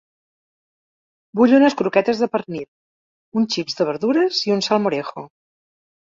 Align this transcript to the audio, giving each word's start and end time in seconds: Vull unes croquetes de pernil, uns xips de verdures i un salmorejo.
Vull 1.39 1.53
unes 1.57 1.75
croquetes 1.81 2.21
de 2.23 2.29
pernil, 2.37 2.65
uns 3.43 3.59
xips 3.59 3.79
de 3.83 3.89
verdures 3.93 4.43
i 4.49 4.57
un 4.59 4.67
salmorejo. 4.71 5.29